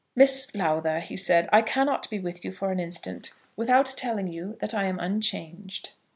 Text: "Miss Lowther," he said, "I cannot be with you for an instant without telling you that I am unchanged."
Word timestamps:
"Miss 0.15 0.55
Lowther," 0.55 0.99
he 0.99 1.15
said, 1.15 1.47
"I 1.53 1.61
cannot 1.61 2.09
be 2.09 2.17
with 2.17 2.43
you 2.43 2.51
for 2.51 2.71
an 2.71 2.79
instant 2.79 3.29
without 3.55 3.93
telling 3.95 4.29
you 4.29 4.57
that 4.59 4.73
I 4.73 4.85
am 4.85 4.97
unchanged." 4.97 5.91